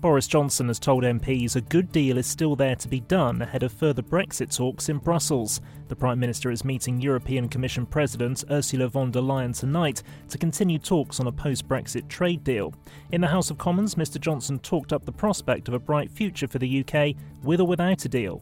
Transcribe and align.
Boris 0.00 0.28
Johnson 0.28 0.68
has 0.68 0.78
told 0.78 1.02
MPs 1.02 1.56
a 1.56 1.60
good 1.60 1.90
deal 1.90 2.18
is 2.18 2.26
still 2.26 2.54
there 2.54 2.76
to 2.76 2.86
be 2.86 3.00
done 3.00 3.42
ahead 3.42 3.64
of 3.64 3.72
further 3.72 4.00
Brexit 4.00 4.54
talks 4.56 4.88
in 4.88 4.98
Brussels. 4.98 5.60
The 5.88 5.96
Prime 5.96 6.20
Minister 6.20 6.52
is 6.52 6.64
meeting 6.64 7.00
European 7.00 7.48
Commission 7.48 7.84
President 7.84 8.44
Ursula 8.48 8.86
von 8.86 9.10
der 9.10 9.20
Leyen 9.20 9.58
tonight 9.58 10.04
to 10.28 10.38
continue 10.38 10.78
talks 10.78 11.18
on 11.18 11.26
a 11.26 11.32
post 11.32 11.66
Brexit 11.66 12.06
trade 12.06 12.44
deal. 12.44 12.72
In 13.10 13.20
the 13.20 13.26
House 13.26 13.50
of 13.50 13.58
Commons, 13.58 13.96
Mr 13.96 14.20
Johnson 14.20 14.60
talked 14.60 14.92
up 14.92 15.04
the 15.04 15.10
prospect 15.10 15.66
of 15.66 15.74
a 15.74 15.80
bright 15.80 16.12
future 16.12 16.46
for 16.46 16.60
the 16.60 16.84
UK 16.84 17.16
with 17.42 17.60
or 17.60 17.66
without 17.66 18.04
a 18.04 18.08
deal. 18.08 18.40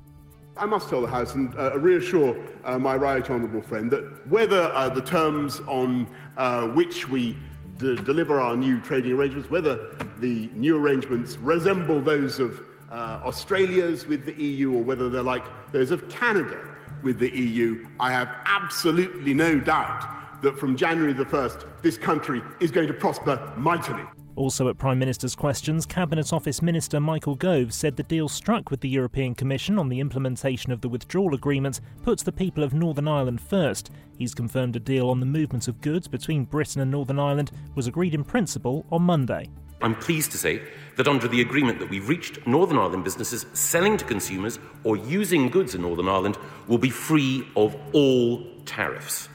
I 0.59 0.67
must 0.67 0.91
tell 0.91 1.01
the 1.01 1.09
House 1.09 1.35
and 1.35 1.55
uh, 1.59 1.79
reassure 1.79 2.37
uh, 2.65 2.79
my 2.79 2.97
right 2.97 3.29
honourable 3.31 3.63
friend 3.63 3.91
that 3.93 4.27
whether 4.29 4.65
uh, 4.75 4.91
the 4.91 5.03
terms 5.03 5.61
on 5.61 6.07
uh, 6.37 6.67
which 6.69 7.09
we 7.09 7.35
d- 7.79 7.97
deliver 7.97 8.41
our 8.41 8.57
new 8.57 8.81
trading 8.81 9.13
arrangements, 9.13 9.51
whether 9.51 9.95
the 10.19 10.49
new 10.55 10.77
arrangements 10.77 11.37
resemble 11.39 12.01
those 12.01 12.39
of 12.39 12.61
uh, 12.91 13.21
Australia's 13.25 14.07
with 14.07 14.25
the 14.25 14.35
EU 14.43 14.73
or 14.73 14.83
whether 14.83 15.09
they're 15.09 15.23
like 15.23 15.45
those 15.73 15.91
of 15.91 16.09
Canada 16.09 16.61
with 17.03 17.19
the 17.19 17.31
EU, 17.31 17.87
I 18.01 18.13
have 18.13 18.29
absolutely 18.45 19.35
no 19.35 19.59
doubt 19.59 20.43
that 20.43 20.59
from 20.59 20.77
January 20.77 21.13
the 21.13 21.25
1st, 21.25 21.67
this 21.83 21.97
country 21.97 22.43
is 22.61 22.71
going 22.71 22.89
to 22.89 22.95
prosper 22.95 23.53
mightily. 23.57 24.03
Also 24.37 24.69
at 24.69 24.77
Prime 24.77 24.99
Minister's 24.99 25.35
questions, 25.35 25.87
Cabinet 25.87 26.31
Office 26.31 26.61
Minister 26.61 27.01
Michael 27.01 27.37
Gove 27.37 27.73
said 27.73 27.97
the 27.97 28.03
deal 28.03 28.29
struck 28.29 28.71
with 28.71 28.81
the 28.81 28.89
European 28.89 29.35
Commission 29.35 29.79
on 29.79 29.89
the 29.89 29.99
implementation 29.99 30.73
of 30.73 30.83
the 30.83 30.91
withdrawal 30.91 31.35
agreement 31.35 31.81
puts 32.03 32.23
the 32.23 32.31
people 32.31 32.63
of 32.63 32.75
Northern 32.75 33.09
Ireland 33.09 33.41
first. 33.41 33.91
He's 34.19 34.35
confirmed 34.35 34.77
a 34.77 34.81
deal 34.81 35.09
on 35.09 35.21
the 35.21 35.27
movement 35.27 35.69
of 35.69 35.81
goods 35.81 36.07
between 36.07 36.45
Britain 36.45 36.83
and 36.83 36.91
Northern 36.91 37.19
Ireland 37.19 37.51
was 37.75 37.87
agreed 37.87 38.15
in 38.15 38.25
principle 38.25 38.85
on 38.93 39.03
Monday. 39.03 39.49
I'm 39.81 39.95
pleased 39.95 40.33
to 40.33 40.39
say 40.39 40.61
that 40.97 41.09
under 41.09 41.29
the 41.29 41.41
agreement 41.41 41.79
that 41.79 41.89
we've 41.89 42.09
reached, 42.09 42.47
Northern 42.47 42.77
Ireland 42.77 43.05
businesses 43.05 43.47
selling 43.55 43.97
to 43.97 44.05
consumers 44.05 44.59
or 44.85 44.99
using 44.99 45.49
goods 45.49 45.75
in 45.75 45.81
Northern 45.81 46.09
Ireland 46.09 46.37
will 46.69 46.79
be 46.79 46.91
free 46.91 47.49
of 47.57 47.75
all 47.95 48.45
tariffs, 48.67 49.31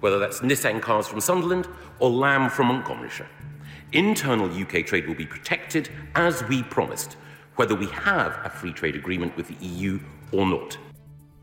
whether 0.00 0.18
that's 0.18 0.40
Nissan 0.40 0.80
cars 0.80 1.06
from 1.06 1.20
Sunderland 1.20 1.68
or 2.00 2.08
lamb 2.08 2.48
from 2.48 2.68
Montgomeryshire. 2.68 3.28
Internal 3.92 4.50
UK 4.50 4.84
trade 4.84 5.06
will 5.06 5.14
be 5.14 5.26
protected 5.26 5.88
as 6.14 6.44
we 6.44 6.62
promised, 6.62 7.16
whether 7.56 7.74
we 7.74 7.86
have 7.86 8.38
a 8.44 8.50
free 8.50 8.72
trade 8.72 8.94
agreement 8.94 9.34
with 9.36 9.48
the 9.48 9.66
EU 9.66 9.98
or 10.32 10.46
not. 10.46 10.76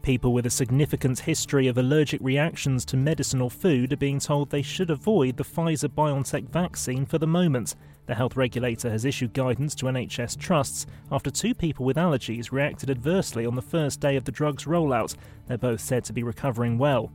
People 0.03 0.33
with 0.33 0.45
a 0.45 0.51
significant 0.51 1.17
history 1.17 1.67
of 1.67 1.79
allergic 1.79 2.21
reactions 2.21 2.85
to 2.85 2.97
medicine 2.97 3.41
or 3.41 3.49
food 3.49 3.91
are 3.91 3.97
being 3.97 4.19
told 4.19 4.51
they 4.51 4.61
should 4.61 4.91
avoid 4.91 5.35
the 5.35 5.43
Pfizer 5.43 5.89
BioNTech 5.89 6.47
vaccine 6.49 7.07
for 7.07 7.17
the 7.17 7.25
moment. 7.25 7.73
The 8.05 8.13
health 8.13 8.37
regulator 8.37 8.91
has 8.91 9.03
issued 9.03 9.33
guidance 9.33 9.73
to 9.75 9.87
NHS 9.87 10.37
trusts 10.37 10.85
after 11.11 11.31
two 11.31 11.55
people 11.55 11.87
with 11.87 11.97
allergies 11.97 12.51
reacted 12.51 12.91
adversely 12.91 13.47
on 13.47 13.55
the 13.55 13.63
first 13.63 13.99
day 13.99 14.15
of 14.15 14.25
the 14.25 14.31
drug's 14.31 14.65
rollout. 14.65 15.15
They're 15.47 15.57
both 15.57 15.81
said 15.81 16.03
to 16.05 16.13
be 16.13 16.21
recovering 16.21 16.77
well. 16.77 17.11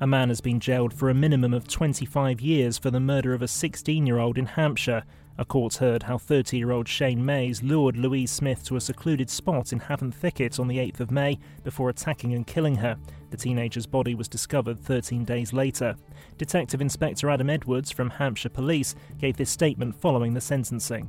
A 0.00 0.06
man 0.06 0.28
has 0.28 0.40
been 0.40 0.60
jailed 0.60 0.94
for 0.94 1.10
a 1.10 1.14
minimum 1.14 1.52
of 1.52 1.66
25 1.66 2.40
years 2.40 2.78
for 2.78 2.88
the 2.88 3.00
murder 3.00 3.34
of 3.34 3.42
a 3.42 3.48
16 3.48 4.06
year 4.06 4.20
old 4.20 4.38
in 4.38 4.46
Hampshire. 4.46 5.02
A 5.38 5.44
court 5.44 5.74
heard 5.74 6.04
how 6.04 6.18
30 6.18 6.56
year 6.56 6.70
old 6.70 6.86
Shane 6.86 7.24
Mays 7.24 7.64
lured 7.64 7.96
Louise 7.96 8.30
Smith 8.30 8.64
to 8.66 8.76
a 8.76 8.80
secluded 8.80 9.28
spot 9.28 9.72
in 9.72 9.80
Havant 9.80 10.14
Thicket 10.14 10.60
on 10.60 10.68
the 10.68 10.78
8th 10.78 11.00
of 11.00 11.10
May 11.10 11.40
before 11.64 11.90
attacking 11.90 12.32
and 12.32 12.46
killing 12.46 12.76
her. 12.76 12.96
The 13.30 13.36
teenager's 13.36 13.86
body 13.86 14.14
was 14.14 14.28
discovered 14.28 14.78
13 14.78 15.24
days 15.24 15.52
later. 15.52 15.96
Detective 16.36 16.80
Inspector 16.80 17.28
Adam 17.28 17.50
Edwards 17.50 17.90
from 17.90 18.10
Hampshire 18.10 18.50
Police 18.50 18.94
gave 19.18 19.36
this 19.36 19.50
statement 19.50 20.00
following 20.00 20.32
the 20.32 20.40
sentencing. 20.40 21.08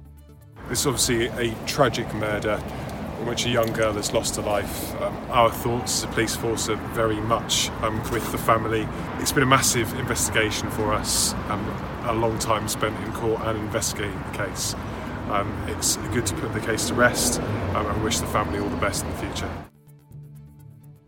This 0.67 0.79
is 0.81 0.87
obviously 0.87 1.27
a 1.27 1.53
tragic 1.67 2.11
murder 2.15 2.59
in 3.19 3.25
which 3.25 3.45
a 3.45 3.49
young 3.49 3.71
girl 3.73 3.93
has 3.93 4.13
lost 4.13 4.35
her 4.37 4.41
life. 4.41 4.95
Um, 5.01 5.15
our 5.29 5.51
thoughts 5.51 5.99
as 5.99 6.03
a 6.03 6.07
police 6.07 6.35
force 6.35 6.69
are 6.69 6.75
very 6.93 7.19
much 7.21 7.69
um, 7.81 7.97
with 8.11 8.31
the 8.31 8.37
family. 8.37 8.87
It's 9.19 9.31
been 9.31 9.43
a 9.43 9.47
massive 9.47 9.93
investigation 9.99 10.69
for 10.71 10.93
us, 10.93 11.33
um, 11.49 11.65
a 12.05 12.13
long 12.13 12.39
time 12.39 12.67
spent 12.67 12.95
in 13.05 13.11
court 13.13 13.41
and 13.43 13.57
investigating 13.57 14.21
the 14.31 14.37
case. 14.37 14.75
Um, 15.29 15.51
it's 15.67 15.97
good 16.13 16.25
to 16.27 16.35
put 16.35 16.53
the 16.53 16.59
case 16.59 16.87
to 16.87 16.93
rest 16.93 17.39
um, 17.75 17.85
and 17.85 18.03
wish 18.03 18.19
the 18.19 18.27
family 18.27 18.59
all 18.59 18.69
the 18.69 18.77
best 18.77 19.03
in 19.03 19.11
the 19.11 19.17
future. 19.17 19.49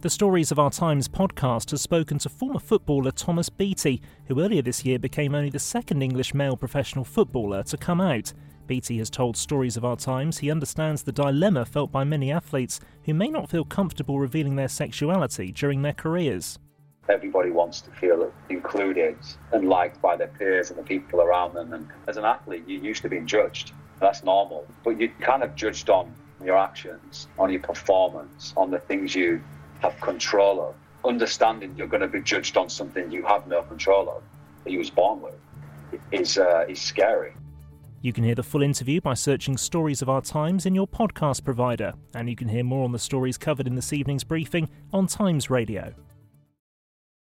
The 0.02 0.10
Stories 0.10 0.52
of 0.52 0.58
Our 0.58 0.72
Times 0.72 1.08
podcast 1.08 1.70
has 1.72 1.82
spoken 1.82 2.18
to 2.20 2.30
former 2.30 2.60
footballer 2.60 3.12
Thomas 3.12 3.50
Beattie, 3.50 4.02
who 4.26 4.42
earlier 4.42 4.64
this 4.64 4.84
year 4.84 4.98
became 4.98 5.36
only 5.36 5.52
the 5.52 5.60
second 5.60 6.02
English 6.02 6.34
male 6.34 6.58
professional 6.58 7.06
footballer 7.06 7.62
to 7.64 7.78
come 7.78 8.02
out. 8.02 8.34
Beattie 8.72 9.00
has 9.00 9.10
told 9.10 9.36
Stories 9.36 9.76
of 9.76 9.84
Our 9.84 9.98
Times 9.98 10.38
he 10.38 10.50
understands 10.50 11.04
the 11.04 11.12
dilemma 11.12 11.66
felt 11.66 11.92
by 11.92 12.06
many 12.06 12.32
athletes 12.32 12.80
who 13.04 13.14
may 13.14 13.28
not 13.28 13.50
feel 13.50 13.66
comfortable 13.66 14.18
revealing 14.18 14.56
their 14.56 14.70
sexuality 14.70 15.52
during 15.52 15.82
their 15.82 15.92
careers. 15.92 16.58
Everybody 17.10 17.52
wants 17.52 17.82
to 17.82 17.92
feel 17.92 18.32
included 18.48 19.18
and 19.52 19.68
liked 19.68 20.02
by 20.02 20.16
their 20.16 20.30
peers 20.30 20.70
and 20.70 20.80
the 20.80 20.84
people 20.84 21.20
around 21.20 21.54
them. 21.54 21.74
And 21.74 21.90
as 22.08 22.16
an 22.16 22.24
athlete, 22.24 22.64
you're 22.66 22.82
used 22.82 23.02
to 23.02 23.10
being 23.10 23.28
judged. 23.28 23.74
That's 24.00 24.24
normal. 24.24 24.66
But 24.86 25.02
you're 25.02 25.12
kind 25.20 25.44
of 25.44 25.54
judged 25.54 25.90
on 25.90 26.10
your 26.42 26.58
actions, 26.58 27.28
on 27.38 27.52
your 27.52 27.60
performance, 27.60 28.54
on 28.56 28.72
the 28.72 28.80
things 28.80 29.14
you 29.14 29.44
have 29.82 30.00
control 30.00 30.62
of. 30.62 30.76
Understanding 31.04 31.76
you're 31.78 31.88
going 31.88 32.00
to 32.00 32.08
be 32.08 32.22
judged 32.22 32.56
on 32.56 32.70
something 32.70 33.12
you 33.12 33.26
have 33.26 33.48
no 33.48 33.64
control 33.64 34.08
of, 34.08 34.24
that 34.64 34.72
you 34.72 34.78
was 34.78 34.90
born 34.90 35.20
with, 35.22 35.36
is, 36.14 36.38
uh, 36.38 36.64
is 36.70 36.80
scary. 36.80 37.34
You 38.04 38.14
can 38.14 38.24
hear 38.24 38.34
the 38.34 38.42
full 38.42 38.64
interview 38.64 39.00
by 39.00 39.14
searching 39.14 39.58
Stories 39.58 40.02
of 40.02 40.10
Our 40.10 40.22
Times 40.22 40.66
in 40.66 40.74
your 40.74 40.88
podcast 40.88 41.44
provider, 41.44 41.94
and 42.16 42.28
you 42.28 42.36
can 42.36 42.48
hear 42.48 42.64
more 42.64 42.84
on 42.84 42.92
the 42.92 42.98
stories 42.98 43.38
covered 43.38 43.68
in 43.68 43.76
this 43.76 43.94
evening's 43.94 44.24
briefing 44.24 44.70
on 44.92 45.06
Times 45.06 45.52
Radio. 45.52 45.94